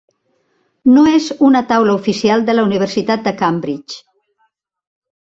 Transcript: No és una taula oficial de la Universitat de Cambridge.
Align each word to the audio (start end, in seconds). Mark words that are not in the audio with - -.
No 0.93 1.01
és 1.09 1.25
una 1.49 1.59
taula 1.71 1.93
oficial 1.99 2.45
de 2.47 2.55
la 2.55 2.63
Universitat 2.69 3.27
de 3.27 3.33
Cambridge. 3.43 3.99